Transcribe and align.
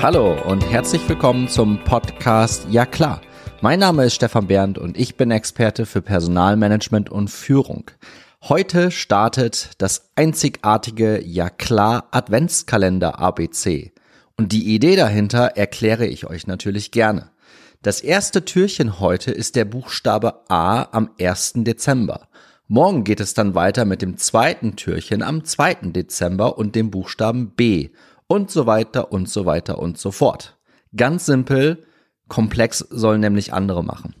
Hallo 0.00 0.40
und 0.44 0.64
herzlich 0.70 1.08
willkommen 1.08 1.48
zum 1.48 1.82
Podcast 1.82 2.68
Ja 2.70 2.86
klar. 2.86 3.20
Mein 3.62 3.80
Name 3.80 4.04
ist 4.04 4.14
Stefan 4.14 4.46
Bernd 4.46 4.78
und 4.78 4.96
ich 4.96 5.16
bin 5.16 5.32
Experte 5.32 5.86
für 5.86 6.02
Personalmanagement 6.02 7.10
und 7.10 7.28
Führung. 7.30 7.90
Heute 8.42 8.92
startet 8.92 9.70
das 9.78 10.12
einzigartige 10.14 11.20
Ja 11.24 11.50
klar 11.50 12.06
Adventskalender 12.12 13.18
ABC. 13.18 13.90
Und 14.36 14.52
die 14.52 14.72
Idee 14.72 14.94
dahinter 14.94 15.56
erkläre 15.56 16.06
ich 16.06 16.28
euch 16.28 16.46
natürlich 16.46 16.92
gerne. 16.92 17.32
Das 17.82 18.00
erste 18.00 18.44
Türchen 18.44 19.00
heute 19.00 19.32
ist 19.32 19.56
der 19.56 19.64
Buchstabe 19.64 20.48
A 20.48 20.86
am 20.92 21.10
1. 21.20 21.54
Dezember. 21.56 22.28
Morgen 22.68 23.02
geht 23.02 23.18
es 23.18 23.34
dann 23.34 23.56
weiter 23.56 23.84
mit 23.84 24.02
dem 24.02 24.16
zweiten 24.16 24.76
Türchen 24.76 25.24
am 25.24 25.44
2. 25.44 25.90
Dezember 25.90 26.56
und 26.56 26.76
dem 26.76 26.92
Buchstaben 26.92 27.50
B 27.56 27.90
und 28.28 28.50
so 28.50 28.66
weiter 28.66 29.10
und 29.10 29.28
so 29.28 29.46
weiter 29.46 29.78
und 29.78 29.98
so 29.98 30.12
fort. 30.12 30.56
Ganz 30.94 31.26
simpel, 31.26 31.84
komplex 32.28 32.78
sollen 32.78 33.20
nämlich 33.20 33.52
andere 33.52 33.82
machen. 33.82 34.14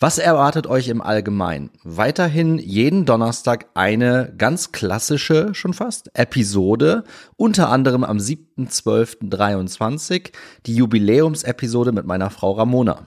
Was 0.00 0.18
erwartet 0.18 0.66
euch 0.66 0.88
im 0.88 1.00
Allgemeinen? 1.00 1.70
Weiterhin 1.84 2.58
jeden 2.58 3.04
Donnerstag 3.04 3.66
eine 3.74 4.34
ganz 4.36 4.72
klassische, 4.72 5.54
schon 5.54 5.72
fast, 5.72 6.10
Episode, 6.14 7.04
unter 7.36 7.70
anderem 7.70 8.02
am 8.02 8.18
7.12.23, 8.18 10.32
die 10.66 10.74
Jubiläumsepisode 10.74 11.92
mit 11.92 12.06
meiner 12.06 12.30
Frau 12.30 12.52
Ramona. 12.52 13.04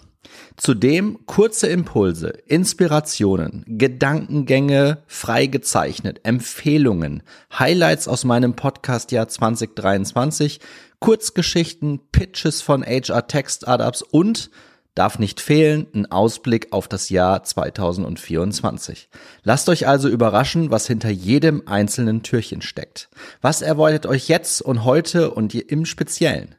Zudem 0.58 1.20
kurze 1.26 1.68
Impulse, 1.68 2.30
Inspirationen, 2.48 3.64
Gedankengänge 3.68 5.04
frei 5.08 5.46
gezeichnet, 5.46 6.22
Empfehlungen, 6.24 7.24
Highlights 7.58 8.08
aus 8.08 8.24
meinem 8.24 8.56
Podcast-Jahr 8.56 9.28
2023, 9.28 10.60
Kurzgeschichten, 11.00 12.00
Pitches 12.12 12.62
von 12.62 12.84
HR 12.84 13.28
Tech 13.28 13.50
Startups 13.50 14.02
und 14.02 14.50
darf 14.98 15.20
nicht 15.20 15.42
fehlen, 15.42 15.86
ein 15.94 16.12
Ausblick 16.12 16.74
auf 16.74 16.88
das 16.88 17.10
Jahr 17.10 17.44
2024. 17.44 19.10
Lasst 19.44 19.70
euch 19.70 19.88
also 19.88 20.10
überraschen, 20.10 20.72
was 20.72 20.88
hinter 20.88 21.10
jedem 21.10 21.64
einzelnen 21.68 22.24
Türchen 22.24 22.62
steckt. 22.62 23.10
Was 23.42 23.62
erwartet 23.62 24.08
euch 24.08 24.28
jetzt 24.28 24.62
und 24.62 24.84
heute 24.84 25.32
und 25.32 25.54
im 25.54 25.86
Speziellen? 25.86 26.56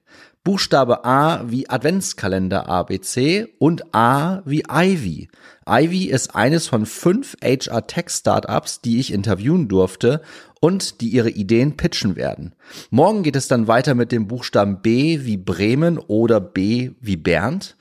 Buchstabe 0.48 1.04
A 1.04 1.44
wie 1.50 1.68
Adventskalender 1.68 2.70
ABC 2.70 3.48
und 3.58 3.94
A 3.94 4.40
wie 4.46 4.62
Ivy. 4.66 5.28
Ivy 5.68 6.06
ist 6.06 6.34
eines 6.34 6.66
von 6.66 6.86
fünf 6.86 7.36
HR 7.44 7.86
Tech 7.86 8.08
Startups, 8.08 8.80
die 8.80 8.98
ich 8.98 9.12
interviewen 9.12 9.68
durfte 9.68 10.22
und 10.58 11.02
die 11.02 11.08
ihre 11.10 11.28
Ideen 11.28 11.76
pitchen 11.76 12.16
werden. 12.16 12.54
Morgen 12.88 13.24
geht 13.24 13.36
es 13.36 13.46
dann 13.46 13.68
weiter 13.68 13.94
mit 13.94 14.10
dem 14.10 14.26
Buchstaben 14.26 14.80
B 14.80 15.20
wie 15.24 15.36
Bremen 15.36 15.98
oder 15.98 16.40
B 16.40 16.92
wie 16.98 17.18
Bernd. 17.18 17.76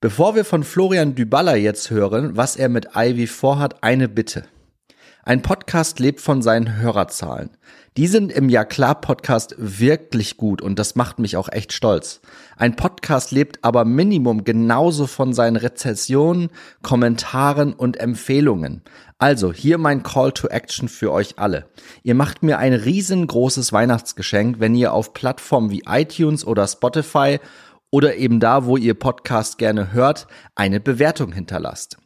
Bevor 0.00 0.36
wir 0.36 0.44
von 0.44 0.62
Florian 0.62 1.16
Dybala 1.16 1.56
jetzt 1.56 1.90
hören, 1.90 2.36
was 2.36 2.54
er 2.54 2.68
mit 2.68 2.90
Ivy 2.94 3.26
vorhat, 3.26 3.82
eine 3.82 4.06
Bitte. 4.06 4.44
Ein 5.26 5.40
Podcast 5.40 6.00
lebt 6.00 6.20
von 6.20 6.42
seinen 6.42 6.76
Hörerzahlen. 6.76 7.48
Die 7.96 8.08
sind 8.08 8.30
im 8.30 8.50
Ja 8.50 8.66
klar 8.66 9.00
Podcast 9.00 9.54
wirklich 9.56 10.36
gut 10.36 10.60
und 10.60 10.78
das 10.78 10.96
macht 10.96 11.18
mich 11.18 11.38
auch 11.38 11.48
echt 11.50 11.72
stolz. 11.72 12.20
Ein 12.58 12.76
Podcast 12.76 13.32
lebt 13.32 13.64
aber 13.64 13.86
Minimum 13.86 14.44
genauso 14.44 15.06
von 15.06 15.32
seinen 15.32 15.56
Rezessionen, 15.56 16.50
Kommentaren 16.82 17.72
und 17.72 17.96
Empfehlungen. 17.96 18.82
Also 19.18 19.50
hier 19.50 19.78
mein 19.78 20.02
Call 20.02 20.32
to 20.32 20.48
Action 20.48 20.90
für 20.90 21.10
euch 21.10 21.38
alle. 21.38 21.70
Ihr 22.02 22.14
macht 22.14 22.42
mir 22.42 22.58
ein 22.58 22.74
riesengroßes 22.74 23.72
Weihnachtsgeschenk, 23.72 24.60
wenn 24.60 24.74
ihr 24.74 24.92
auf 24.92 25.14
Plattformen 25.14 25.70
wie 25.70 25.84
iTunes 25.86 26.46
oder 26.46 26.66
Spotify 26.66 27.40
oder 27.90 28.16
eben 28.16 28.40
da, 28.40 28.66
wo 28.66 28.76
ihr 28.76 28.92
Podcast 28.92 29.56
gerne 29.56 29.94
hört, 29.94 30.26
eine 30.54 30.80
Bewertung 30.80 31.32
hinterlasst. 31.32 31.96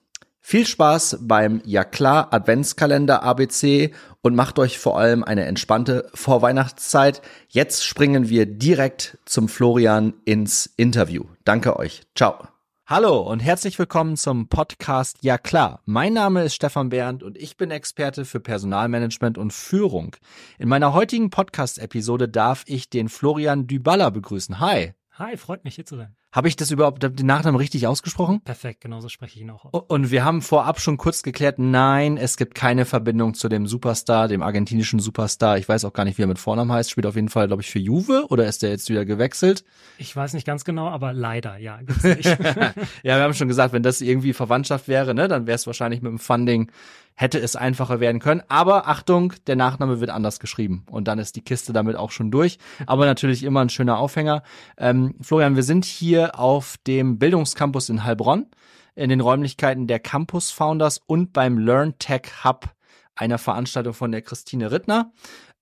Viel 0.50 0.66
Spaß 0.66 1.18
beim 1.20 1.60
Ja 1.66 1.84
klar 1.84 2.32
Adventskalender 2.32 3.22
ABC 3.22 3.92
und 4.22 4.34
macht 4.34 4.58
euch 4.58 4.78
vor 4.78 4.98
allem 4.98 5.22
eine 5.22 5.44
entspannte 5.44 6.08
Vorweihnachtszeit. 6.14 7.20
Jetzt 7.50 7.84
springen 7.84 8.30
wir 8.30 8.46
direkt 8.46 9.18
zum 9.26 9.50
Florian 9.50 10.14
ins 10.24 10.64
Interview. 10.78 11.24
Danke 11.44 11.76
euch. 11.76 12.00
Ciao. 12.14 12.48
Hallo 12.86 13.20
und 13.20 13.40
herzlich 13.40 13.78
willkommen 13.78 14.16
zum 14.16 14.48
Podcast 14.48 15.18
Ja 15.20 15.36
klar. 15.36 15.82
Mein 15.84 16.14
Name 16.14 16.44
ist 16.44 16.54
Stefan 16.54 16.88
Bernd 16.88 17.22
und 17.22 17.36
ich 17.36 17.58
bin 17.58 17.70
Experte 17.70 18.24
für 18.24 18.40
Personalmanagement 18.40 19.36
und 19.36 19.52
Führung. 19.52 20.16
In 20.58 20.70
meiner 20.70 20.94
heutigen 20.94 21.28
Podcast-Episode 21.28 22.26
darf 22.26 22.64
ich 22.64 22.88
den 22.88 23.10
Florian 23.10 23.66
Dybala 23.66 24.08
begrüßen. 24.08 24.60
Hi. 24.60 24.94
Hi, 25.12 25.36
freut 25.36 25.64
mich 25.64 25.74
hier 25.74 25.84
zu 25.84 25.96
sein. 25.96 26.16
Habe 26.38 26.46
ich 26.46 26.54
das 26.54 26.70
überhaupt 26.70 27.02
den 27.02 27.26
Nachnamen 27.26 27.58
richtig 27.58 27.88
ausgesprochen? 27.88 28.40
Perfekt, 28.42 28.80
genauso 28.82 29.08
spreche 29.08 29.34
ich 29.34 29.40
ihn 29.40 29.50
auch 29.50 29.64
aus. 29.64 29.82
Und 29.88 30.12
wir 30.12 30.24
haben 30.24 30.40
vorab 30.40 30.80
schon 30.80 30.96
kurz 30.96 31.24
geklärt, 31.24 31.58
nein, 31.58 32.16
es 32.16 32.36
gibt 32.36 32.54
keine 32.54 32.84
Verbindung 32.84 33.34
zu 33.34 33.48
dem 33.48 33.66
Superstar, 33.66 34.28
dem 34.28 34.40
argentinischen 34.40 35.00
Superstar. 35.00 35.58
Ich 35.58 35.68
weiß 35.68 35.84
auch 35.84 35.92
gar 35.92 36.04
nicht, 36.04 36.16
wie 36.16 36.22
er 36.22 36.28
mit 36.28 36.38
Vornamen 36.38 36.70
heißt. 36.70 36.92
Spielt 36.92 37.06
auf 37.06 37.16
jeden 37.16 37.28
Fall, 37.28 37.48
glaube 37.48 37.62
ich, 37.62 37.70
für 37.72 37.80
Juve 37.80 38.26
oder 38.28 38.46
ist 38.46 38.62
der 38.62 38.70
jetzt 38.70 38.88
wieder 38.88 39.04
gewechselt? 39.04 39.64
Ich 39.98 40.14
weiß 40.14 40.32
nicht 40.34 40.46
ganz 40.46 40.64
genau, 40.64 40.86
aber 40.86 41.12
leider, 41.12 41.56
ja, 41.56 41.80
ja, 42.04 43.16
wir 43.16 43.20
haben 43.20 43.34
schon 43.34 43.48
gesagt, 43.48 43.72
wenn 43.72 43.82
das 43.82 44.00
irgendwie 44.00 44.32
Verwandtschaft 44.32 44.86
wäre, 44.86 45.16
ne, 45.16 45.26
dann 45.26 45.48
wäre 45.48 45.56
es 45.56 45.66
wahrscheinlich 45.66 46.02
mit 46.02 46.12
dem 46.12 46.20
Funding 46.20 46.70
hätte 47.18 47.40
es 47.40 47.56
einfacher 47.56 47.98
werden 47.98 48.20
können. 48.20 48.42
Aber 48.46 48.86
Achtung, 48.86 49.32
der 49.48 49.56
Nachname 49.56 49.98
wird 49.98 50.10
anders 50.10 50.38
geschrieben. 50.38 50.86
Und 50.88 51.08
dann 51.08 51.18
ist 51.18 51.34
die 51.34 51.42
Kiste 51.42 51.72
damit 51.72 51.96
auch 51.96 52.12
schon 52.12 52.30
durch. 52.30 52.58
Aber 52.86 53.06
natürlich 53.06 53.42
immer 53.42 53.60
ein 53.60 53.70
schöner 53.70 53.98
Aufhänger. 53.98 54.44
Ähm, 54.76 55.16
Florian, 55.20 55.56
wir 55.56 55.64
sind 55.64 55.84
hier 55.84 56.38
auf 56.38 56.76
dem 56.86 57.18
Bildungscampus 57.18 57.88
in 57.88 58.04
Heilbronn, 58.04 58.46
in 58.94 59.10
den 59.10 59.20
Räumlichkeiten 59.20 59.88
der 59.88 59.98
Campus 59.98 60.52
Founders 60.52 61.00
und 61.06 61.32
beim 61.32 61.58
Learn 61.58 61.98
Tech 61.98 62.44
Hub, 62.44 62.70
einer 63.16 63.38
Veranstaltung 63.38 63.94
von 63.94 64.12
der 64.12 64.22
Christine 64.22 64.70
Rittner, 64.70 65.10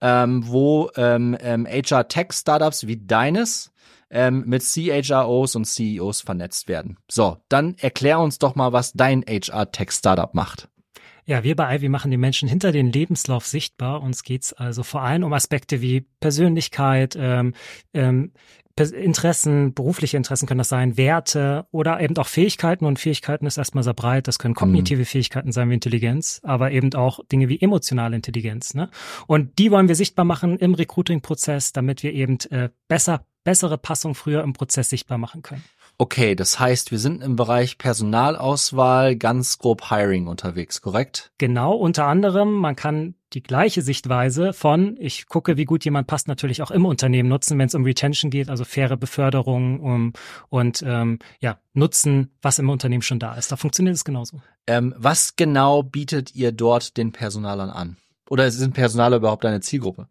ähm, 0.03 0.47
wo 0.47 0.91
ähm, 0.97 1.39
ähm, 1.41 1.67
HR 1.67 2.07
Tech 2.09 2.33
Startups 2.33 2.87
wie 2.87 2.99
deines 2.99 3.73
ähm, 4.11 4.45
mit 4.47 4.63
CHROs 4.63 5.57
und 5.57 5.65
CEOs 5.65 6.21
vernetzt 6.21 6.69
werden. 6.69 6.99
So, 7.11 7.39
dann 7.49 7.77
erklär 7.79 8.21
uns 8.21 8.39
doch 8.39 8.57
mal, 8.57 8.75
was 8.75 8.93
dein 8.93 9.25
HR 9.27 9.73
Tech 9.73 9.91
Startup 9.91 10.35
macht. 10.35 10.69
Ja, 11.27 11.43
wir 11.43 11.57
bei 11.57 11.75
Ivy 11.75 11.89
machen 11.89 12.13
die 12.13 12.17
Menschen 12.17 12.49
hinter 12.49 12.71
den 12.71 12.93
Lebenslauf 12.93 13.47
sichtbar. 13.47 14.01
Uns 14.01 14.23
geht's 14.23 14.53
also 14.53 14.85
vor 14.85 15.03
allem 15.03 15.25
um 15.25 15.33
Aspekte 15.33 15.81
wie 15.81 16.07
Persönlichkeit, 16.21 17.17
ähm, 17.19 17.53
ähm, 17.93 18.33
Interessen, 18.79 19.73
berufliche 19.73 20.19
Interessen 20.19 20.47
können 20.47 20.59
das 20.59 20.69
sein, 20.69 20.99
Werte 20.99 21.67
oder 21.71 21.99
eben 21.99 22.17
auch 22.19 22.27
Fähigkeiten. 22.27 22.85
Und 22.85 22.99
Fähigkeiten 22.99 23.47
ist 23.47 23.57
erstmal 23.57 23.83
sehr 23.83 23.95
breit. 23.95 24.29
Das 24.29 24.39
können 24.39 24.55
kognitive 24.55 25.01
mhm. 25.01 25.07
Fähigkeiten 25.07 25.51
sein 25.51 25.71
wie 25.71 25.75
Intelligenz, 25.75 26.41
aber 26.45 26.71
eben 26.73 26.95
auch 26.95 27.21
Dinge 27.33 27.49
wie 27.49 27.61
emotionale 27.61 28.15
Intelligenz. 28.15 28.75
Ne? 28.75 28.91
Und 29.27 29.59
die 29.59 29.71
wollen 29.71 29.89
wir 29.89 29.95
sichtbar 29.95 30.27
machen 30.27 30.59
im 30.59 30.75
Recruiting-Prozess, 30.75 31.73
damit 31.73 32.03
wir 32.03 32.13
eben 32.13 32.39
äh, 32.51 32.69
besser, 32.87 33.25
bessere 33.45 33.79
Passung 33.79 34.15
früher 34.15 34.43
im 34.43 34.53
Prozess 34.53 34.91
sichtbar 34.91 35.17
machen 35.17 35.41
können. 35.41 35.65
Okay, 35.99 36.35
das 36.35 36.61
heißt, 36.61 36.91
wir 36.91 36.99
sind 36.99 37.23
im 37.23 37.37
Bereich 37.37 37.79
Personalauswahl 37.79 39.17
ganz 39.17 39.59
grob 39.59 39.89
Hiring 39.89 40.27
unterwegs, 40.27 40.83
korrekt? 40.83 41.33
Genau, 41.39 41.75
unter 41.75 42.07
anderem, 42.07 42.53
man 42.53 42.77
kann 42.77 43.15
die 43.33 43.43
gleiche 43.43 43.81
Sichtweise 43.81 44.53
von, 44.53 44.97
ich 44.99 45.27
gucke, 45.27 45.57
wie 45.57 45.65
gut 45.65 45.87
jemand 45.87 46.07
passt, 46.07 46.29
natürlich 46.29 46.61
auch 46.61 46.71
im 46.71 46.85
Unternehmen 46.85 47.31
nutzen, 47.31 47.59
wenn 47.59 47.69
es 47.69 47.75
um 47.75 47.85
Retention 47.85 48.31
geht, 48.31 48.51
also 48.51 48.65
faire 48.65 48.99
Beförderung 48.99 49.81
um, 49.81 50.13
und 50.51 50.85
ähm, 50.87 51.19
ja, 51.41 51.59
nutzen, 51.73 52.31
was 52.43 52.59
im 52.59 52.69
Unternehmen 52.69 53.03
schon 53.03 53.19
da 53.19 53.35
ist. 53.35 53.51
Da 53.51 53.57
funktioniert 53.57 53.97
es 53.97 54.05
genauso. 54.05 54.43
Ähm, 54.67 54.95
was 54.99 55.37
genau 55.37 55.83
bietet 55.83 56.35
ihr 56.35 56.53
dort 56.53 56.99
den 56.99 57.13
Personalern 57.13 57.71
an? 57.71 57.97
Oder 58.29 58.51
sind 58.51 58.75
Personaler 58.75 59.19
überhaupt 59.19 59.45
eine 59.45 59.61
Zielgruppe? 59.61 60.09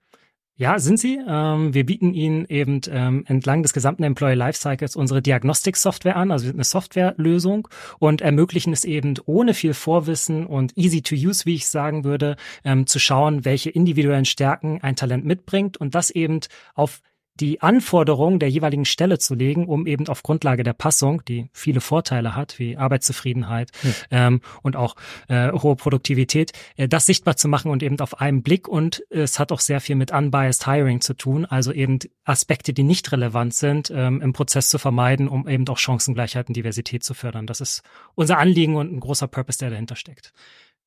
Ja, 0.58 0.80
sind 0.80 1.00
sie. 1.00 1.20
Ähm, 1.28 1.74
wir 1.74 1.86
bieten 1.86 2.14
ihnen 2.14 2.46
eben 2.46 2.80
ähm, 2.90 3.26
entlang 3.28 3.62
des 3.62 3.74
gesamten 3.74 4.04
Employee 4.04 4.36
Lifecycles 4.36 4.96
unsere 4.96 5.22
Diagnostik-Software 5.22 6.16
an, 6.16 6.32
also 6.32 6.50
eine 6.50 6.64
Softwarelösung 6.64 7.68
und 8.00 8.22
ermöglichen 8.22 8.72
es 8.72 8.86
eben 8.86 9.16
ohne 9.26 9.54
viel 9.54 9.74
Vorwissen 9.74 10.46
und 10.46 10.78
easy 10.78 11.02
to 11.02 11.14
use, 11.14 11.46
wie 11.46 11.56
ich 11.56 11.68
sagen 11.68 12.06
würde, 12.06 12.38
ähm, 12.64 12.88
zu 12.88 13.00
schauen, 13.00 13.44
welche 13.44 13.70
individuellen 13.70 14.24
Stärken 14.24 14.80
ein 14.82 14.96
Talent 14.96 15.26
mitbringt 15.26 15.76
und 15.76 15.94
das 15.94 16.10
eben 16.10 16.40
auf 16.74 17.02
die 17.40 17.62
Anforderungen 17.62 18.40
der 18.40 18.50
jeweiligen 18.50 18.86
Stelle 18.86 19.20
zu 19.20 19.36
legen, 19.36 19.68
um 19.68 19.88
eben 19.88 20.08
auf 20.08 20.24
Grundlage 20.24 20.64
der 20.64 20.74
Passung, 20.74 21.24
die 21.26 21.50
viele 21.52 21.82
Vorteile 21.82 22.36
hat, 22.36 22.60
wie 22.60 22.78
Arbeitszufriedenheit 22.78 23.72
hm. 23.82 23.94
ähm, 24.12 24.42
und 24.62 24.76
auch 24.76 24.96
äh, 25.28 25.52
hohe 25.52 25.76
Produktivität, 25.76 26.54
äh, 26.78 26.88
das 26.88 27.06
sichtbar 27.06 27.36
zu 27.36 27.48
machen 27.48 27.72
und 27.72 27.84
eben 27.84 28.00
auf 28.00 28.22
einen 28.22 28.42
Blick. 28.42 28.68
Und 28.68 29.04
es 29.10 29.38
hat 29.38 29.52
auch 29.52 29.60
sehr 29.60 29.82
viel 29.82 29.96
mit 29.96 30.12
unbiased 30.12 30.66
Hiring 30.66 31.02
zu 31.02 31.14
tun, 31.14 31.46
also 31.46 31.72
eben 31.72 32.00
Aspekte, 32.24 32.74
die 32.74 32.84
nicht 32.84 33.12
relevant 33.12 33.54
sind, 33.54 33.92
ähm, 33.94 34.22
im 34.22 34.34
Prozess 34.34 34.70
zu 34.70 34.80
vermeiden, 34.80 35.28
um 35.28 35.48
eben 35.48 35.68
auch 35.68 35.78
Chancengleichheit 35.78 36.48
und 36.48 36.56
Diversität 36.56 37.04
zu 37.04 37.14
fördern. 37.14 37.48
Das 37.48 37.60
ist 37.60 37.84
unser 38.16 38.38
Anliegen 38.38 38.76
und 38.76 38.94
ein 38.94 39.00
großer 39.00 39.28
Purpose, 39.28 39.60
der 39.60 39.72
dahinter 39.72 39.96
steckt. 39.96 40.34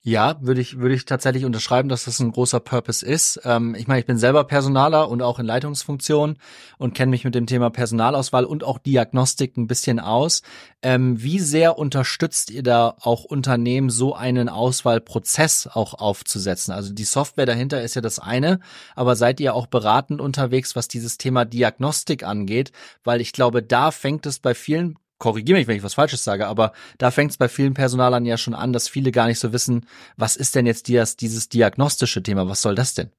Ja, 0.02 0.36
würde 0.40 0.60
ich, 0.60 0.78
würde 0.78 0.94
ich 0.94 1.06
tatsächlich 1.06 1.44
unterschreiben, 1.44 1.88
dass 1.88 2.04
das 2.04 2.20
ein 2.20 2.30
großer 2.30 2.60
Purpose 2.60 3.04
ist. 3.04 3.40
Ähm, 3.44 3.74
ich 3.74 3.88
meine, 3.88 3.98
ich 4.00 4.06
bin 4.06 4.16
selber 4.16 4.44
Personaler 4.44 5.08
und 5.08 5.22
auch 5.22 5.40
in 5.40 5.44
Leitungsfunktion 5.44 6.38
und 6.78 6.94
kenne 6.94 7.10
mich 7.10 7.24
mit 7.24 7.34
dem 7.34 7.46
Thema 7.46 7.68
Personalauswahl 7.70 8.44
und 8.44 8.62
auch 8.62 8.78
Diagnostik 8.78 9.56
ein 9.56 9.66
bisschen 9.66 9.98
aus. 9.98 10.42
Ähm, 10.82 11.20
wie 11.20 11.40
sehr 11.40 11.78
unterstützt 11.78 12.50
ihr 12.50 12.62
da 12.62 12.94
auch 13.00 13.24
Unternehmen, 13.24 13.90
so 13.90 14.14
einen 14.14 14.48
Auswahlprozess 14.48 15.66
auch 15.66 15.94
aufzusetzen? 15.94 16.72
Also 16.72 16.94
die 16.94 17.04
Software 17.04 17.46
dahinter 17.46 17.82
ist 17.82 17.96
ja 17.96 18.00
das 18.00 18.20
eine, 18.20 18.60
aber 18.94 19.16
seid 19.16 19.40
ihr 19.40 19.52
auch 19.52 19.66
beratend 19.66 20.20
unterwegs, 20.20 20.76
was 20.76 20.86
dieses 20.86 21.18
Thema 21.18 21.44
Diagnostik 21.44 22.22
angeht? 22.22 22.70
Weil 23.02 23.20
ich 23.20 23.32
glaube, 23.32 23.64
da 23.64 23.90
fängt 23.90 24.26
es 24.26 24.38
bei 24.38 24.54
vielen 24.54 24.96
korrigiere 25.18 25.58
mich, 25.58 25.66
wenn 25.66 25.76
ich 25.76 25.82
was 25.82 25.94
Falsches 25.94 26.24
sage, 26.24 26.46
aber 26.46 26.72
da 26.98 27.10
fängt 27.10 27.32
es 27.32 27.36
bei 27.36 27.48
vielen 27.48 27.74
Personalern 27.74 28.24
ja 28.24 28.36
schon 28.36 28.54
an, 28.54 28.72
dass 28.72 28.88
viele 28.88 29.12
gar 29.12 29.26
nicht 29.26 29.38
so 29.38 29.52
wissen, 29.52 29.86
was 30.16 30.36
ist 30.36 30.54
denn 30.54 30.66
jetzt 30.66 30.88
dieses, 30.88 31.16
dieses 31.16 31.48
diagnostische 31.48 32.22
Thema, 32.22 32.48
was 32.48 32.62
soll 32.62 32.74
das 32.74 32.94
denn? 32.94 33.10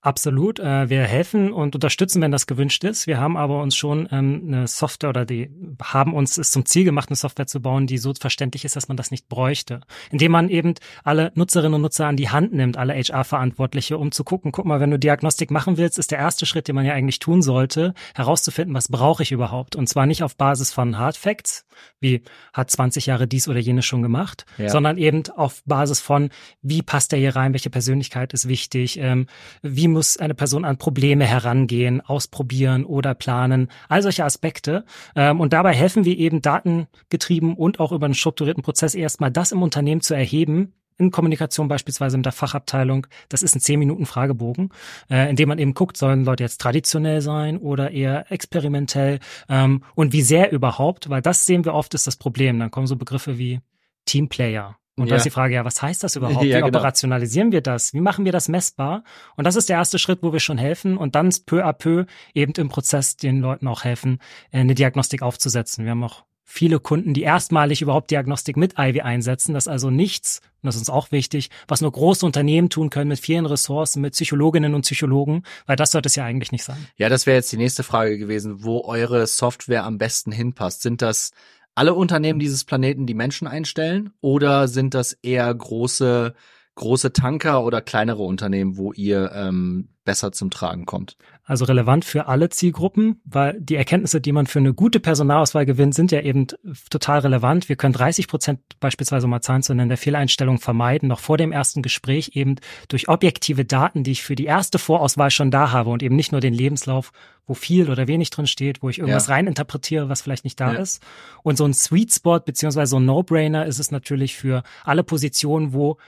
Absolut. 0.00 0.60
Äh, 0.60 0.88
wir 0.90 1.02
helfen 1.02 1.52
und 1.52 1.74
unterstützen, 1.74 2.22
wenn 2.22 2.30
das 2.30 2.46
gewünscht 2.46 2.84
ist. 2.84 3.08
Wir 3.08 3.18
haben 3.18 3.36
aber 3.36 3.60
uns 3.60 3.74
schon 3.74 4.08
ähm, 4.12 4.44
eine 4.46 4.68
Software 4.68 5.10
oder 5.10 5.24
die 5.24 5.50
haben 5.82 6.14
uns 6.14 6.38
es 6.38 6.52
zum 6.52 6.64
Ziel 6.66 6.84
gemacht, 6.84 7.08
eine 7.08 7.16
Software 7.16 7.48
zu 7.48 7.60
bauen, 7.60 7.88
die 7.88 7.98
so 7.98 8.14
verständlich 8.14 8.64
ist, 8.64 8.76
dass 8.76 8.86
man 8.86 8.96
das 8.96 9.10
nicht 9.10 9.28
bräuchte. 9.28 9.80
Indem 10.12 10.32
man 10.32 10.50
eben 10.50 10.74
alle 11.02 11.32
Nutzerinnen 11.34 11.74
und 11.74 11.82
Nutzer 11.82 12.06
an 12.06 12.16
die 12.16 12.28
Hand 12.28 12.52
nimmt, 12.52 12.76
alle 12.76 12.94
HR-Verantwortliche, 12.94 13.98
um 13.98 14.12
zu 14.12 14.22
gucken, 14.22 14.52
guck 14.52 14.66
mal, 14.66 14.78
wenn 14.78 14.92
du 14.92 15.00
Diagnostik 15.00 15.50
machen 15.50 15.78
willst, 15.78 15.98
ist 15.98 16.12
der 16.12 16.18
erste 16.18 16.46
Schritt, 16.46 16.68
den 16.68 16.76
man 16.76 16.86
ja 16.86 16.94
eigentlich 16.94 17.18
tun 17.18 17.42
sollte, 17.42 17.92
herauszufinden, 18.14 18.74
was 18.74 18.88
brauche 18.88 19.24
ich 19.24 19.32
überhaupt. 19.32 19.74
Und 19.74 19.88
zwar 19.88 20.06
nicht 20.06 20.22
auf 20.22 20.36
Basis 20.36 20.72
von 20.72 20.96
Hard 20.96 21.16
Facts, 21.16 21.66
wie 22.00 22.22
hat 22.52 22.70
20 22.70 23.06
Jahre 23.06 23.26
dies 23.26 23.48
oder 23.48 23.58
jenes 23.58 23.84
schon 23.84 24.02
gemacht, 24.02 24.46
ja. 24.58 24.68
sondern 24.68 24.96
eben 24.96 25.24
auf 25.34 25.62
Basis 25.64 26.00
von, 26.00 26.30
wie 26.62 26.82
passt 26.82 27.10
der 27.10 27.18
hier 27.18 27.34
rein, 27.34 27.52
welche 27.52 27.70
Persönlichkeit 27.70 28.32
ist 28.32 28.46
wichtig, 28.46 28.98
ähm, 28.98 29.26
wie 29.62 29.87
wie 29.88 29.92
muss 29.92 30.16
eine 30.16 30.34
Person 30.34 30.64
an 30.64 30.76
Probleme 30.76 31.24
herangehen, 31.24 32.00
ausprobieren 32.00 32.84
oder 32.84 33.14
planen, 33.14 33.68
all 33.88 34.02
solche 34.02 34.24
Aspekte. 34.24 34.84
Ähm, 35.16 35.40
und 35.40 35.52
dabei 35.52 35.74
helfen 35.74 36.04
wir 36.04 36.16
eben 36.18 36.42
datengetrieben 36.42 37.54
und 37.54 37.80
auch 37.80 37.92
über 37.92 38.06
einen 38.06 38.14
strukturierten 38.14 38.62
Prozess 38.62 38.94
erstmal 38.94 39.30
das 39.30 39.52
im 39.52 39.62
Unternehmen 39.62 40.00
zu 40.00 40.14
erheben, 40.14 40.74
in 40.98 41.10
Kommunikation 41.10 41.68
beispielsweise 41.68 42.16
mit 42.16 42.26
der 42.26 42.32
Fachabteilung, 42.32 43.06
das 43.28 43.42
ist 43.42 43.54
ein 43.54 43.60
10 43.60 43.78
Minuten 43.78 44.04
Fragebogen, 44.04 44.70
äh, 45.08 45.30
in 45.30 45.36
dem 45.36 45.48
man 45.48 45.58
eben 45.58 45.72
guckt, 45.72 45.96
sollen 45.96 46.24
Leute 46.24 46.42
jetzt 46.42 46.60
traditionell 46.60 47.20
sein 47.20 47.58
oder 47.58 47.92
eher 47.92 48.30
experimentell? 48.32 49.20
Ähm, 49.48 49.84
und 49.94 50.12
wie 50.12 50.22
sehr 50.22 50.50
überhaupt, 50.52 51.08
weil 51.08 51.22
das 51.22 51.46
sehen 51.46 51.64
wir 51.64 51.74
oft 51.74 51.94
ist 51.94 52.06
das 52.06 52.16
Problem. 52.16 52.58
Dann 52.58 52.70
kommen 52.70 52.88
so 52.88 52.96
Begriffe 52.96 53.38
wie 53.38 53.60
Teamplayer 54.06 54.76
und 54.98 55.06
ja. 55.06 55.10
da 55.10 55.16
ist 55.16 55.24
die 55.24 55.30
Frage, 55.30 55.54
ja, 55.54 55.64
was 55.64 55.80
heißt 55.80 56.02
das 56.02 56.16
überhaupt? 56.16 56.42
Ja, 56.42 56.58
Wie 56.58 56.62
genau. 56.62 56.66
operationalisieren 56.68 57.52
wir 57.52 57.60
das? 57.60 57.94
Wie 57.94 58.00
machen 58.00 58.24
wir 58.24 58.32
das 58.32 58.48
messbar? 58.48 59.04
Und 59.36 59.46
das 59.46 59.56
ist 59.56 59.68
der 59.68 59.76
erste 59.76 59.98
Schritt, 59.98 60.20
wo 60.22 60.32
wir 60.32 60.40
schon 60.40 60.58
helfen 60.58 60.96
und 60.96 61.14
dann 61.14 61.28
peu 61.46 61.64
à 61.64 61.72
peu 61.72 62.06
eben 62.34 62.52
im 62.52 62.68
Prozess 62.68 63.16
den 63.16 63.40
Leuten 63.40 63.68
auch 63.68 63.84
helfen, 63.84 64.18
äh, 64.50 64.60
eine 64.60 64.74
Diagnostik 64.74 65.22
aufzusetzen. 65.22 65.84
Wir 65.84 65.92
haben 65.92 66.04
auch 66.04 66.24
viele 66.50 66.80
Kunden, 66.80 67.12
die 67.12 67.22
erstmalig 67.22 67.82
überhaupt 67.82 68.10
Diagnostik 68.10 68.56
mit 68.56 68.78
Ivy 68.78 69.02
einsetzen. 69.02 69.52
Das 69.52 69.64
ist 69.64 69.68
also 69.68 69.90
nichts, 69.90 70.40
und 70.62 70.66
das 70.66 70.76
ist 70.76 70.80
uns 70.80 70.90
auch 70.90 71.12
wichtig, 71.12 71.50
was 71.68 71.82
nur 71.82 71.92
große 71.92 72.24
Unternehmen 72.24 72.70
tun 72.70 72.88
können 72.88 73.08
mit 73.08 73.20
vielen 73.20 73.44
Ressourcen, 73.44 74.00
mit 74.00 74.14
Psychologinnen 74.14 74.74
und 74.74 74.80
Psychologen, 74.80 75.42
weil 75.66 75.76
das 75.76 75.90
sollte 75.90 76.06
es 76.06 76.16
ja 76.16 76.24
eigentlich 76.24 76.50
nicht 76.50 76.64
sein. 76.64 76.88
Ja, 76.96 77.10
das 77.10 77.26
wäre 77.26 77.36
jetzt 77.36 77.52
die 77.52 77.58
nächste 77.58 77.82
Frage 77.82 78.16
gewesen, 78.16 78.64
wo 78.64 78.82
eure 78.84 79.26
Software 79.26 79.84
am 79.84 79.98
besten 79.98 80.32
hinpasst. 80.32 80.80
Sind 80.80 81.02
das 81.02 81.32
alle 81.78 81.94
Unternehmen 81.94 82.40
dieses 82.40 82.64
Planeten 82.64 83.06
die 83.06 83.14
Menschen 83.14 83.46
einstellen 83.46 84.10
oder 84.20 84.66
sind 84.66 84.94
das 84.94 85.12
eher 85.12 85.54
große 85.54 86.34
große 86.78 87.12
Tanker 87.12 87.64
oder 87.64 87.82
kleinere 87.82 88.22
Unternehmen, 88.22 88.78
wo 88.78 88.92
ihr 88.92 89.30
ähm, 89.34 89.90
besser 90.04 90.32
zum 90.32 90.50
Tragen 90.50 90.86
kommt? 90.86 91.18
Also 91.44 91.66
relevant 91.66 92.04
für 92.04 92.28
alle 92.28 92.48
Zielgruppen, 92.48 93.20
weil 93.26 93.60
die 93.60 93.74
Erkenntnisse, 93.74 94.22
die 94.22 94.32
man 94.32 94.46
für 94.46 94.58
eine 94.58 94.72
gute 94.72 95.00
Personalauswahl 95.00 95.66
gewinnt, 95.66 95.94
sind 95.94 96.12
ja 96.12 96.22
eben 96.22 96.46
total 96.88 97.20
relevant. 97.20 97.68
Wir 97.68 97.76
können 97.76 97.92
30 97.92 98.26
Prozent 98.26 98.60
beispielsweise, 98.80 99.26
um 99.26 99.30
mal 99.30 99.42
Zahlen 99.42 99.62
zu 99.62 99.74
nennen, 99.74 99.90
der 99.90 99.98
Fehleinstellung 99.98 100.58
vermeiden, 100.58 101.08
noch 101.08 101.20
vor 101.20 101.36
dem 101.36 101.52
ersten 101.52 101.82
Gespräch 101.82 102.30
eben 102.34 102.56
durch 102.88 103.08
objektive 103.08 103.66
Daten, 103.66 104.02
die 104.02 104.12
ich 104.12 104.22
für 104.22 104.34
die 104.34 104.46
erste 104.46 104.78
Vorauswahl 104.78 105.30
schon 105.30 105.50
da 105.50 105.72
habe 105.72 105.90
und 105.90 106.02
eben 106.02 106.16
nicht 106.16 106.32
nur 106.32 106.40
den 106.40 106.54
Lebenslauf, 106.54 107.12
wo 107.46 107.54
viel 107.54 107.90
oder 107.90 108.06
wenig 108.06 108.30
drin 108.30 108.46
steht, 108.46 108.82
wo 108.82 108.88
ich 108.88 108.98
irgendwas 108.98 109.26
ja. 109.26 109.34
reininterpretiere, 109.34 110.08
was 110.08 110.22
vielleicht 110.22 110.44
nicht 110.44 110.60
da 110.60 110.72
ja. 110.72 110.78
ist. 110.78 111.02
Und 111.42 111.56
so 111.56 111.64
ein 111.64 111.74
Sweet 111.74 112.12
Spot 112.12 112.40
beziehungsweise 112.40 112.90
so 112.90 112.98
ein 112.98 113.04
No-Brainer 113.06 113.66
ist 113.66 113.78
es 113.78 113.90
natürlich 113.90 114.36
für 114.36 114.62
alle 114.84 115.02
Positionen, 115.02 115.72
wo 115.72 115.98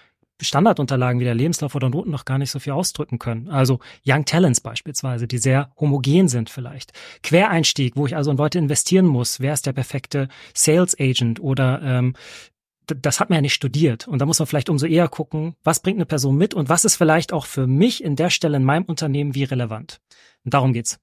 Standardunterlagen 0.41 1.21
wie 1.21 1.25
der 1.25 1.35
Lebenslauf 1.35 1.75
oder 1.75 1.91
Noten 1.91 2.11
noch 2.11 2.25
gar 2.25 2.39
nicht 2.39 2.51
so 2.51 2.59
viel 2.59 2.73
ausdrücken 2.73 3.19
können. 3.19 3.49
Also 3.49 3.81
Young 4.07 4.25
Talents 4.25 4.61
beispielsweise, 4.61 5.27
die 5.27 5.39
sehr 5.39 5.73
homogen 5.79 6.29
sind 6.29 6.51
vielleicht. 6.51 6.93
Quereinstieg, 7.23 7.97
wo 7.97 8.07
ich 8.07 8.17
also 8.17 8.31
in 8.31 8.37
Leute 8.37 8.59
investieren 8.59 9.07
muss. 9.07 9.41
Wer 9.41 9.53
ist 9.53 9.67
der 9.67 9.73
perfekte 9.73 10.29
Sales 10.55 10.99
Agent 10.99 11.41
oder 11.41 11.81
ähm, 11.83 12.15
das 12.87 13.21
hat 13.21 13.31
man 13.31 13.37
ja 13.37 13.43
nicht 13.43 13.55
studiert. 13.55 14.09
Und 14.09 14.21
da 14.21 14.27
muss 14.27 14.39
man 14.39 14.47
vielleicht 14.47 14.69
umso 14.69 14.87
eher 14.87 15.09
gucken, 15.09 15.55
was 15.63 15.81
bringt 15.81 15.99
eine 15.99 16.07
Person 16.07 16.37
mit 16.37 16.55
und 16.55 16.69
was 16.69 16.85
ist 16.85 16.97
vielleicht 16.97 17.33
auch 17.33 17.47
für 17.47 17.67
mich 17.67 18.03
in 18.03 18.17
der 18.17 18.31
Stelle 18.31 18.57
in 18.57 18.65
meinem 18.65 18.85
Unternehmen 18.85 19.35
wie 19.35 19.45
relevant. 19.45 20.01
Und 20.45 20.55
darum 20.55 20.73
geht's. 20.73 20.99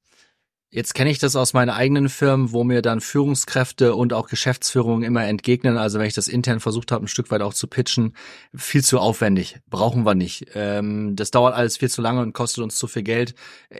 Jetzt 0.69 0.93
kenne 0.93 1.09
ich 1.09 1.17
das 1.17 1.37
aus 1.37 1.53
meinen 1.53 1.69
eigenen 1.69 2.09
Firmen, 2.09 2.51
wo 2.51 2.65
mir 2.65 2.81
dann 2.81 2.99
Führungskräfte 2.99 3.95
und 3.95 4.11
auch 4.11 4.27
Geschäftsführung 4.27 5.03
immer 5.03 5.25
entgegnen. 5.25 5.77
Also 5.77 5.97
wenn 5.97 6.07
ich 6.07 6.13
das 6.13 6.27
intern 6.27 6.59
versucht 6.59 6.91
habe, 6.91 7.05
ein 7.05 7.07
Stück 7.07 7.31
weit 7.31 7.41
auch 7.41 7.53
zu 7.53 7.67
pitchen, 7.67 8.15
viel 8.53 8.83
zu 8.83 8.99
aufwendig, 8.99 9.59
brauchen 9.69 10.05
wir 10.05 10.13
nicht. 10.13 10.47
Ähm, 10.55 11.15
das 11.15 11.31
dauert 11.31 11.55
alles 11.55 11.77
viel 11.77 11.89
zu 11.89 12.01
lange 12.01 12.21
und 12.21 12.33
kostet 12.33 12.65
uns 12.65 12.77
zu 12.77 12.87
viel 12.87 13.03
Geld. 13.03 13.33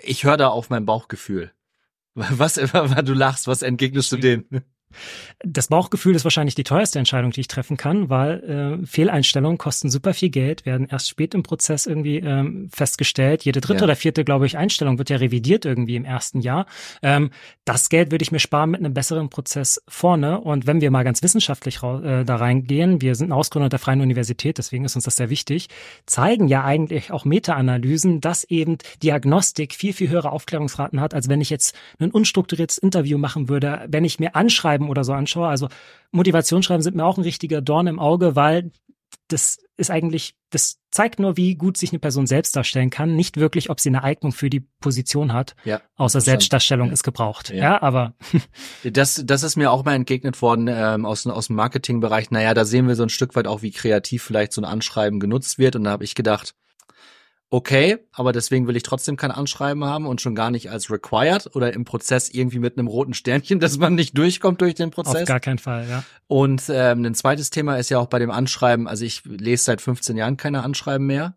Ich 0.03 0.23
höre 0.23 0.37
da 0.37 0.47
auf 0.47 0.69
mein 0.69 0.85
Bauchgefühl. 0.85 1.51
Was, 2.15 2.55
du 3.03 3.13
lachst, 3.13 3.47
was 3.47 3.61
entgegnest 3.61 4.11
du 4.11 4.17
denen? 4.17 4.45
Das 5.43 5.67
Bauchgefühl 5.67 6.15
ist 6.15 6.23
wahrscheinlich 6.23 6.55
die 6.55 6.63
teuerste 6.63 6.97
Entscheidung, 6.97 7.31
die 7.31 7.41
ich 7.41 7.47
treffen 7.47 7.77
kann, 7.77 8.09
weil 8.09 8.79
äh, 8.81 8.85
Fehleinstellungen 8.85 9.57
kosten 9.57 9.89
super 9.89 10.13
viel 10.13 10.29
Geld, 10.29 10.65
werden 10.65 10.87
erst 10.89 11.09
spät 11.09 11.33
im 11.33 11.43
Prozess 11.43 11.85
irgendwie 11.85 12.17
ähm, 12.17 12.69
festgestellt. 12.73 13.43
Jede 13.43 13.61
dritte 13.61 13.79
ja. 13.79 13.83
oder 13.83 13.95
vierte, 13.95 14.23
glaube 14.23 14.45
ich, 14.45 14.57
Einstellung 14.57 14.97
wird 14.97 15.09
ja 15.09 15.17
revidiert 15.17 15.65
irgendwie 15.65 15.95
im 15.95 16.05
ersten 16.05 16.41
Jahr. 16.41 16.65
Ähm, 17.03 17.31
das 17.65 17.89
Geld 17.89 18.11
würde 18.11 18.23
ich 18.23 18.31
mir 18.31 18.39
sparen 18.39 18.71
mit 18.71 18.79
einem 18.79 18.93
besseren 18.93 19.29
Prozess 19.29 19.81
vorne. 19.87 20.39
Und 20.39 20.65
wenn 20.65 20.81
wir 20.81 20.89
mal 20.89 21.03
ganz 21.03 21.21
wissenschaftlich 21.21 21.83
äh, 21.83 22.23
da 22.23 22.35
reingehen, 22.37 23.01
wir 23.01 23.13
sind 23.15 23.29
ein 23.29 23.33
Ausgründer 23.33 23.69
der 23.69 23.79
Freien 23.79 24.01
Universität, 24.01 24.57
deswegen 24.57 24.85
ist 24.85 24.95
uns 24.95 25.05
das 25.05 25.17
sehr 25.17 25.29
wichtig, 25.29 25.67
zeigen 26.05 26.47
ja 26.47 26.63
eigentlich 26.63 27.11
auch 27.11 27.25
Meta-Analysen, 27.25 28.21
dass 28.21 28.43
eben 28.45 28.77
Diagnostik 29.03 29.75
viel, 29.75 29.93
viel 29.93 30.09
höhere 30.09 30.31
Aufklärungsraten 30.31 31.01
hat, 31.01 31.13
als 31.13 31.29
wenn 31.29 31.41
ich 31.41 31.49
jetzt 31.49 31.75
ein 31.99 32.11
unstrukturiertes 32.11 32.77
Interview 32.77 33.17
machen 33.17 33.49
würde, 33.49 33.85
wenn 33.89 34.05
ich 34.05 34.19
mir 34.19 34.35
anschreiben 34.77 34.89
oder 34.89 35.03
so 35.03 35.13
anschaue. 35.13 35.47
Also 35.47 35.67
Motivationsschreiben 36.11 36.81
sind 36.81 36.95
mir 36.95 37.05
auch 37.05 37.17
ein 37.17 37.23
richtiger 37.23 37.61
Dorn 37.61 37.87
im 37.87 37.99
Auge, 37.99 38.35
weil 38.35 38.71
das 39.29 39.57
ist 39.77 39.91
eigentlich, 39.91 40.35
das 40.49 40.79
zeigt 40.89 41.19
nur, 41.19 41.37
wie 41.37 41.55
gut 41.55 41.77
sich 41.77 41.91
eine 41.91 41.99
Person 41.99 42.27
selbst 42.27 42.55
darstellen 42.55 42.89
kann, 42.89 43.15
nicht 43.15 43.37
wirklich, 43.37 43.69
ob 43.69 43.79
sie 43.79 43.89
eine 43.89 44.03
Eignung 44.03 44.31
für 44.31 44.49
die 44.49 44.61
Position 44.81 45.33
hat. 45.33 45.55
Ja, 45.65 45.81
außer 45.95 46.21
Selbstdarstellung 46.21 46.87
ja. 46.87 46.93
ist 46.93 47.03
gebraucht. 47.03 47.49
Ja, 47.49 47.55
ja 47.55 47.81
aber 47.81 48.15
das, 48.83 49.21
das 49.25 49.43
ist 49.43 49.55
mir 49.55 49.71
auch 49.71 49.83
mal 49.85 49.95
entgegnet 49.95 50.41
worden 50.41 50.67
ähm, 50.69 51.05
aus, 51.05 51.27
aus 51.27 51.47
dem 51.47 51.57
Marketingbereich. 51.57 52.31
Naja, 52.31 52.53
da 52.53 52.65
sehen 52.65 52.87
wir 52.87 52.95
so 52.95 53.03
ein 53.03 53.09
Stück 53.09 53.35
weit 53.35 53.47
auch, 53.47 53.61
wie 53.61 53.71
kreativ 53.71 54.23
vielleicht 54.23 54.53
so 54.53 54.61
ein 54.61 54.65
Anschreiben 54.65 55.19
genutzt 55.19 55.57
wird. 55.57 55.75
Und 55.75 55.83
da 55.83 55.91
habe 55.91 56.03
ich 56.03 56.15
gedacht, 56.15 56.53
okay, 57.49 57.97
aber 58.11 58.33
deswegen 58.33 58.67
will 58.67 58.75
ich 58.75 58.83
trotzdem 58.83 59.15
kein 59.15 59.31
Anschreiben 59.31 59.83
haben 59.85 60.05
und 60.05 60.21
schon 60.21 60.35
gar 60.35 60.51
nicht 60.51 60.69
als 60.69 60.91
required 60.91 61.55
oder 61.55 61.73
im 61.73 61.85
Prozess 61.85 62.29
irgendwie 62.29 62.59
mit 62.59 62.77
einem 62.77 62.87
roten 62.87 63.13
Sternchen, 63.13 63.59
dass 63.61 63.77
man 63.77 63.95
nicht 63.95 64.17
durchkommt 64.17 64.61
durch 64.61 64.75
den 64.75 64.91
Prozess. 64.91 65.21
Auf 65.21 65.27
gar 65.27 65.39
keinen 65.39 65.59
Fall, 65.59 65.87
ja. 65.89 66.03
Und 66.27 66.63
ähm, 66.69 67.05
ein 67.05 67.15
zweites 67.15 67.49
Thema 67.49 67.77
ist 67.77 67.89
ja 67.89 67.99
auch 67.99 68.07
bei 68.07 68.19
dem 68.19 68.31
Anschreiben, 68.31 68.87
also 68.87 69.05
ich 69.05 69.23
lese 69.25 69.63
seit 69.63 69.81
15 69.81 70.17
Jahren 70.17 70.37
keine 70.37 70.63
Anschreiben 70.63 71.07
mehr. 71.07 71.35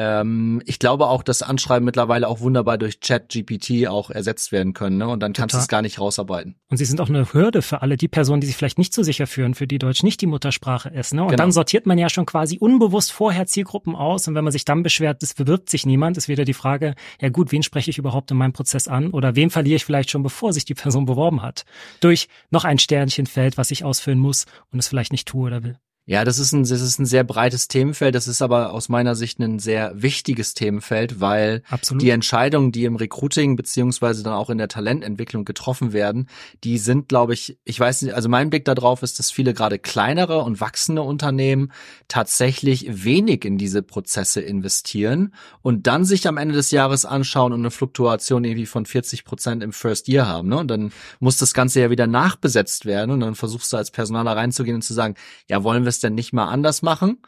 Ähm, 0.00 0.62
ich 0.64 0.78
glaube 0.78 1.08
auch, 1.08 1.24
dass 1.24 1.42
Anschreiben 1.42 1.84
mittlerweile 1.84 2.28
auch 2.28 2.38
wunderbar 2.38 2.78
durch 2.78 3.00
Chat-GPT 3.00 3.88
auch 3.88 4.10
ersetzt 4.10 4.52
werden 4.52 4.72
können, 4.72 4.96
ne? 4.96 5.08
Und 5.08 5.20
dann 5.20 5.32
kannst 5.32 5.56
du 5.56 5.58
es 5.58 5.66
gar 5.66 5.82
nicht 5.82 5.98
rausarbeiten. 5.98 6.54
Und 6.70 6.76
sie 6.76 6.84
sind 6.84 7.00
auch 7.00 7.08
eine 7.08 7.32
Hürde 7.32 7.62
für 7.62 7.82
alle 7.82 7.96
die 7.96 8.06
Personen, 8.06 8.40
die 8.40 8.46
sich 8.46 8.54
vielleicht 8.54 8.78
nicht 8.78 8.94
so 8.94 9.02
sicher 9.02 9.26
fühlen, 9.26 9.54
für 9.54 9.66
die 9.66 9.78
Deutsch 9.78 10.04
nicht 10.04 10.20
die 10.20 10.26
Muttersprache 10.26 10.88
ist, 10.90 11.14
ne? 11.14 11.22
Und 11.22 11.30
genau. 11.30 11.42
dann 11.42 11.50
sortiert 11.50 11.86
man 11.86 11.98
ja 11.98 12.08
schon 12.08 12.26
quasi 12.26 12.58
unbewusst 12.58 13.10
vorher 13.10 13.46
Zielgruppen 13.46 13.96
aus. 13.96 14.28
Und 14.28 14.36
wenn 14.36 14.44
man 14.44 14.52
sich 14.52 14.64
dann 14.64 14.84
beschwert, 14.84 15.20
es 15.24 15.34
bewirbt 15.34 15.68
sich 15.68 15.84
niemand, 15.84 16.16
ist 16.16 16.28
wieder 16.28 16.44
die 16.44 16.54
Frage, 16.54 16.94
ja 17.20 17.28
gut, 17.30 17.50
wen 17.50 17.64
spreche 17.64 17.90
ich 17.90 17.98
überhaupt 17.98 18.30
in 18.30 18.36
meinem 18.36 18.52
Prozess 18.52 18.86
an? 18.86 19.10
Oder 19.10 19.34
wem 19.34 19.50
verliere 19.50 19.76
ich 19.76 19.84
vielleicht 19.84 20.10
schon, 20.10 20.22
bevor 20.22 20.52
sich 20.52 20.64
die 20.64 20.74
Person 20.74 21.06
beworben 21.06 21.42
hat? 21.42 21.64
Durch 21.98 22.28
noch 22.50 22.64
ein 22.64 22.78
Sternchenfeld, 22.78 23.58
was 23.58 23.72
ich 23.72 23.82
ausfüllen 23.82 24.20
muss 24.20 24.46
und 24.70 24.78
es 24.78 24.86
vielleicht 24.86 25.10
nicht 25.10 25.26
tue 25.26 25.48
oder 25.48 25.64
will. 25.64 25.76
Ja, 26.08 26.24
das 26.24 26.38
ist 26.38 26.52
ein, 26.52 26.62
das 26.62 26.80
ist 26.80 26.98
ein 26.98 27.04
sehr 27.04 27.22
breites 27.22 27.68
Themenfeld. 27.68 28.14
Das 28.14 28.28
ist 28.28 28.40
aber 28.40 28.72
aus 28.72 28.88
meiner 28.88 29.14
Sicht 29.14 29.38
ein 29.40 29.58
sehr 29.58 29.92
wichtiges 29.94 30.54
Themenfeld, 30.54 31.20
weil 31.20 31.62
Absolut. 31.68 32.02
die 32.02 32.08
Entscheidungen, 32.08 32.72
die 32.72 32.86
im 32.86 32.96
Recruiting 32.96 33.56
beziehungsweise 33.56 34.22
dann 34.22 34.32
auch 34.32 34.48
in 34.48 34.56
der 34.56 34.68
Talententwicklung 34.68 35.44
getroffen 35.44 35.92
werden, 35.92 36.30
die 36.64 36.78
sind, 36.78 37.10
glaube 37.10 37.34
ich, 37.34 37.58
ich 37.64 37.78
weiß 37.78 38.00
nicht, 38.00 38.14
also 38.14 38.30
mein 38.30 38.48
Blick 38.48 38.64
darauf 38.64 39.02
ist, 39.02 39.18
dass 39.18 39.30
viele 39.30 39.52
gerade 39.52 39.78
kleinere 39.78 40.38
und 40.38 40.62
wachsende 40.62 41.02
Unternehmen 41.02 41.72
tatsächlich 42.08 43.04
wenig 43.04 43.44
in 43.44 43.58
diese 43.58 43.82
Prozesse 43.82 44.40
investieren 44.40 45.34
und 45.60 45.86
dann 45.86 46.06
sich 46.06 46.26
am 46.26 46.38
Ende 46.38 46.54
des 46.54 46.70
Jahres 46.70 47.04
anschauen 47.04 47.52
und 47.52 47.60
eine 47.60 47.70
Fluktuation 47.70 48.44
irgendwie 48.44 48.64
von 48.64 48.86
40 48.86 49.26
Prozent 49.26 49.62
im 49.62 49.74
First 49.74 50.08
Year 50.08 50.26
haben. 50.26 50.48
Ne? 50.48 50.56
Und 50.56 50.68
dann 50.68 50.90
muss 51.20 51.36
das 51.36 51.52
Ganze 51.52 51.82
ja 51.82 51.90
wieder 51.90 52.06
nachbesetzt 52.06 52.86
werden 52.86 53.10
und 53.10 53.20
dann 53.20 53.34
versuchst 53.34 53.70
du 53.74 53.76
als 53.76 53.90
Personaler 53.90 54.34
reinzugehen 54.34 54.76
und 54.76 54.82
zu 54.82 54.94
sagen, 54.94 55.14
ja, 55.48 55.62
wollen 55.62 55.84
wir 55.84 55.97
es 55.98 56.02
denn 56.02 56.14
nicht 56.14 56.32
mal 56.32 56.48
anders 56.48 56.82
machen? 56.82 57.18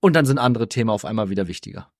Und 0.00 0.14
dann 0.14 0.26
sind 0.26 0.38
andere 0.38 0.68
Themen 0.68 0.90
auf 0.90 1.04
einmal 1.04 1.28
wieder 1.28 1.46
wichtiger. 1.46 1.90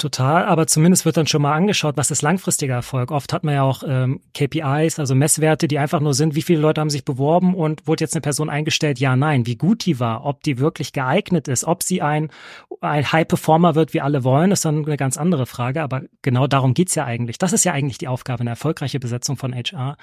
Total, 0.00 0.46
aber 0.46 0.66
zumindest 0.66 1.04
wird 1.04 1.18
dann 1.18 1.26
schon 1.26 1.42
mal 1.42 1.52
angeschaut, 1.52 1.98
was 1.98 2.10
ist 2.10 2.22
langfristiger 2.22 2.72
Erfolg. 2.72 3.10
Oft 3.10 3.34
hat 3.34 3.44
man 3.44 3.52
ja 3.52 3.62
auch 3.64 3.82
ähm, 3.86 4.22
KPIs, 4.32 4.98
also 4.98 5.14
Messwerte, 5.14 5.68
die 5.68 5.78
einfach 5.78 6.00
nur 6.00 6.14
sind, 6.14 6.34
wie 6.34 6.40
viele 6.40 6.60
Leute 6.60 6.80
haben 6.80 6.88
sich 6.88 7.04
beworben 7.04 7.54
und 7.54 7.86
wurde 7.86 8.02
jetzt 8.02 8.14
eine 8.14 8.22
Person 8.22 8.48
eingestellt, 8.48 8.98
ja, 8.98 9.14
nein, 9.14 9.44
wie 9.44 9.56
gut 9.56 9.84
die 9.84 10.00
war, 10.00 10.24
ob 10.24 10.42
die 10.42 10.58
wirklich 10.58 10.94
geeignet 10.94 11.48
ist, 11.48 11.64
ob 11.64 11.82
sie 11.82 12.00
ein, 12.00 12.30
ein 12.80 13.12
High-Performer 13.12 13.74
wird, 13.74 13.92
wie 13.92 14.00
alle 14.00 14.24
wollen, 14.24 14.52
ist 14.52 14.64
dann 14.64 14.86
eine 14.86 14.96
ganz 14.96 15.18
andere 15.18 15.44
Frage, 15.44 15.82
aber 15.82 16.04
genau 16.22 16.46
darum 16.46 16.72
geht's 16.72 16.94
ja 16.94 17.04
eigentlich. 17.04 17.36
Das 17.36 17.52
ist 17.52 17.64
ja 17.64 17.74
eigentlich 17.74 17.98
die 17.98 18.08
Aufgabe, 18.08 18.40
eine 18.40 18.50
erfolgreiche 18.50 19.00
Besetzung 19.00 19.36
von 19.36 19.54
HR. 19.54 19.98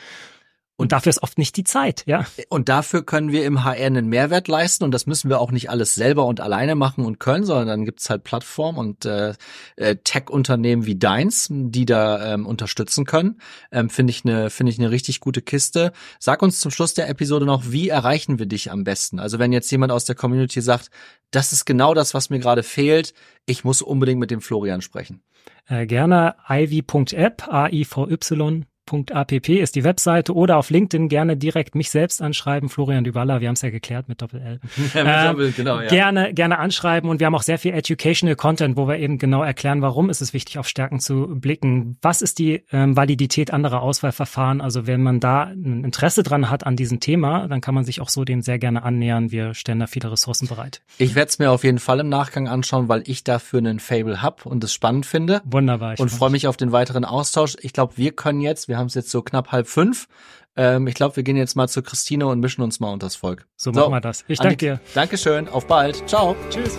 Und 0.79 0.91
dafür 0.91 1.09
ist 1.09 1.23
oft 1.23 1.39
nicht 1.39 1.57
die 1.57 1.63
Zeit, 1.63 2.03
ja. 2.05 2.27
Und 2.49 2.69
dafür 2.69 3.03
können 3.03 3.31
wir 3.31 3.45
im 3.45 3.63
HR 3.63 3.87
einen 3.87 4.07
Mehrwert 4.07 4.47
leisten 4.47 4.83
und 4.83 4.91
das 4.91 5.07
müssen 5.07 5.27
wir 5.27 5.41
auch 5.41 5.51
nicht 5.51 5.71
alles 5.71 5.95
selber 5.95 6.25
und 6.25 6.39
alleine 6.39 6.75
machen 6.75 7.03
und 7.03 7.19
können, 7.19 7.45
sondern 7.45 7.67
dann 7.67 7.85
gibt's 7.85 8.11
halt 8.11 8.23
Plattformen 8.23 8.77
und 8.77 9.05
äh, 9.05 9.33
äh, 9.75 9.95
Tech-Unternehmen 9.95 10.85
wie 10.85 10.95
deins, 10.95 11.47
die 11.49 11.85
da 11.85 12.33
ähm, 12.33 12.45
unterstützen 12.45 13.05
können. 13.05 13.41
Ähm, 13.71 13.89
finde 13.89 14.11
ich 14.11 14.23
eine 14.23 14.51
finde 14.51 14.71
ich 14.71 14.77
eine 14.77 14.91
richtig 14.91 15.19
gute 15.19 15.41
Kiste. 15.41 15.93
Sag 16.19 16.43
uns 16.43 16.59
zum 16.59 16.69
Schluss 16.69 16.93
der 16.93 17.09
Episode 17.09 17.47
noch, 17.47 17.71
wie 17.71 17.89
erreichen 17.89 18.37
wir 18.37 18.45
dich 18.45 18.69
am 18.71 18.83
besten? 18.83 19.19
Also 19.19 19.39
wenn 19.39 19.51
jetzt 19.51 19.71
jemand 19.71 19.91
aus 19.91 20.05
der 20.05 20.15
Community 20.15 20.61
sagt, 20.61 20.91
das 21.31 21.53
ist 21.53 21.65
genau 21.65 21.95
das, 21.95 22.13
was 22.13 22.29
mir 22.29 22.39
gerade 22.39 22.61
fehlt, 22.61 23.15
ich 23.47 23.63
muss 23.63 23.81
unbedingt 23.81 24.19
mit 24.19 24.29
dem 24.29 24.41
Florian 24.41 24.81
sprechen. 24.81 25.23
Äh, 25.67 25.87
gerne 25.87 26.35
ivy.app, 26.47 27.47
A-I-V-Y 27.47 28.65
app 28.91 29.49
ist 29.49 29.75
die 29.75 29.83
Webseite 29.83 30.33
oder 30.33 30.57
auf 30.57 30.69
LinkedIn 30.69 31.09
gerne 31.09 31.37
direkt 31.37 31.75
mich 31.75 31.89
selbst 31.89 32.21
anschreiben, 32.21 32.69
Florian 32.69 33.03
Duballa, 33.03 33.41
wir 33.41 33.47
haben 33.47 33.55
es 33.55 33.61
ja 33.61 33.69
geklärt 33.69 34.07
mit 34.07 34.21
Doppel-L. 34.21 34.59
Ja, 34.93 35.31
ähm, 35.31 35.53
genau, 35.55 35.79
ja. 35.79 35.87
Gerne, 35.87 36.33
gerne 36.33 36.59
anschreiben 36.59 37.09
und 37.09 37.19
wir 37.19 37.27
haben 37.27 37.35
auch 37.35 37.43
sehr 37.43 37.59
viel 37.59 37.73
Educational 37.73 38.35
Content, 38.35 38.77
wo 38.77 38.87
wir 38.87 38.97
eben 38.97 39.17
genau 39.17 39.43
erklären, 39.43 39.81
warum 39.81 40.09
ist 40.09 40.21
es 40.21 40.33
wichtig, 40.33 40.57
auf 40.57 40.67
Stärken 40.67 40.99
zu 40.99 41.27
blicken. 41.27 41.97
Was 42.01 42.21
ist 42.21 42.39
die 42.39 42.63
ähm, 42.71 42.95
Validität 42.95 43.51
anderer 43.51 43.81
Auswahlverfahren? 43.81 44.61
Also 44.61 44.87
wenn 44.87 45.03
man 45.03 45.19
da 45.19 45.43
ein 45.43 45.83
Interesse 45.83 46.23
dran 46.23 46.49
hat 46.49 46.65
an 46.65 46.75
diesem 46.75 46.99
Thema, 46.99 47.47
dann 47.47 47.61
kann 47.61 47.75
man 47.75 47.83
sich 47.83 48.01
auch 48.01 48.09
so 48.09 48.23
dem 48.23 48.41
sehr 48.41 48.59
gerne 48.59 48.83
annähern. 48.83 49.31
Wir 49.31 49.53
stellen 49.53 49.79
da 49.79 49.87
viele 49.87 50.11
Ressourcen 50.11 50.47
bereit. 50.47 50.81
Ich 50.97 51.15
werde 51.15 51.29
es 51.29 51.39
mir 51.39 51.51
auf 51.51 51.63
jeden 51.63 51.79
Fall 51.79 51.99
im 51.99 52.09
Nachgang 52.09 52.47
anschauen, 52.47 52.89
weil 52.89 53.03
ich 53.05 53.23
dafür 53.23 53.59
einen 53.59 53.79
Fable 53.79 54.21
hab 54.21 54.45
und 54.45 54.63
es 54.63 54.73
spannend 54.73 55.05
finde. 55.05 55.41
Wunderbar. 55.45 55.95
Und 55.97 56.09
freue 56.09 56.29
mich 56.29 56.47
auf 56.47 56.57
den 56.57 56.71
weiteren 56.71 57.05
Austausch. 57.05 57.55
Ich 57.61 57.73
glaube, 57.73 57.97
wir 57.97 58.11
können 58.11 58.41
jetzt, 58.41 58.67
wir 58.77 58.79
haben 58.79 58.87
es 58.87 58.93
jetzt 58.93 59.09
so 59.09 59.23
knapp 59.23 59.51
halb 59.51 59.67
fünf. 59.67 60.07
Ähm, 60.55 60.87
ich 60.87 60.93
glaube, 60.93 61.15
wir 61.15 61.23
gehen 61.23 61.35
jetzt 61.35 61.55
mal 61.55 61.67
zu 61.67 61.81
Christine 61.81 62.27
und 62.27 62.39
mischen 62.39 62.61
uns 62.61 62.79
mal 62.79 62.91
unters 62.91 63.15
Volk. 63.15 63.47
So, 63.55 63.73
so 63.73 63.79
machen 63.79 63.91
wir 63.91 64.01
das. 64.01 64.23
Ich 64.27 64.39
danke 64.39 64.57
dir. 64.57 64.79
Dankeschön. 64.93 65.49
Auf 65.49 65.67
bald. 65.67 66.07
Ciao. 66.07 66.35
Tschüss. 66.49 66.77